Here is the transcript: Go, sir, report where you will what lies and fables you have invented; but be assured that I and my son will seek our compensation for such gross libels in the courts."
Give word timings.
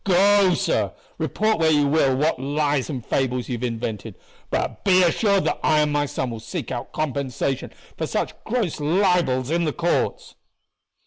Go, 0.03 0.55
sir, 0.55 0.93
report 1.19 1.59
where 1.59 1.69
you 1.69 1.85
will 1.87 2.15
what 2.17 2.39
lies 2.39 2.89
and 2.89 3.05
fables 3.05 3.47
you 3.47 3.53
have 3.53 3.63
invented; 3.63 4.15
but 4.49 4.83
be 4.83 5.03
assured 5.03 5.43
that 5.43 5.59
I 5.61 5.81
and 5.81 5.93
my 5.93 6.07
son 6.07 6.31
will 6.31 6.39
seek 6.39 6.71
our 6.71 6.85
compensation 6.85 7.71
for 7.99 8.07
such 8.07 8.33
gross 8.43 8.79
libels 8.79 9.51
in 9.51 9.65
the 9.65 9.73
courts." 9.73 10.33